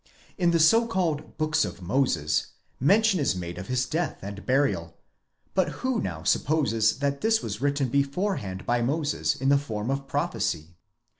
In 0.35 0.49
the 0.49 0.59
so 0.59 0.87
called 0.87 1.37
books 1.37 1.63
of 1.63 1.79
Moses 1.79 2.53
mention 2.79 3.19
is 3.19 3.35
made 3.35 3.59
of 3.59 3.67
his 3.67 3.85
death 3.85 4.17
and 4.23 4.43
burial: 4.47 4.97
but 5.53 5.69
who 5.85 6.01
now 6.01 6.23
supposes 6.23 6.97
that 6.97 7.21
this. 7.21 7.43
was 7.43 7.61
written 7.61 7.87
beforehand 7.87 8.65
by 8.65 8.81
Moses 8.81 9.35
in 9.35 9.49
the 9.49 9.59
form 9.59 9.91
of 9.91 10.07
prophecy? 10.07 10.69